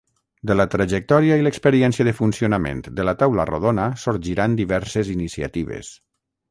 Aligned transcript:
De 0.51 0.53
la 0.59 0.63
trajectòria 0.75 1.37
i 1.41 1.45
l'experiència 1.47 2.07
de 2.09 2.15
funcionament 2.21 2.81
de 3.01 3.07
La 3.09 3.17
Taula 3.23 3.47
Rodona 3.53 3.89
sorgiran 4.09 4.61
diverses 4.63 5.15
iniciatives. 5.21 5.97